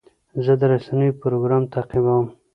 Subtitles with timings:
[0.43, 2.25] زه د رسنیو پروګرام تعقیبوم.